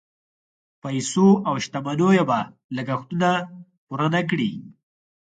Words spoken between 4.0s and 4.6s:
نه کړي.